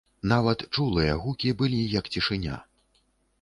[0.29, 2.57] Нават чулыя гукі былі як цішыня.